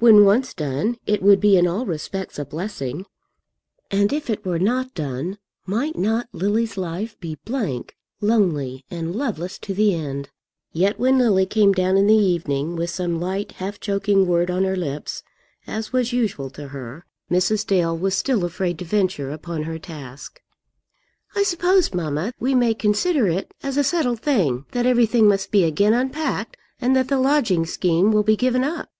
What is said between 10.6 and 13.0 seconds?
Yet when Lily came down in the evening, with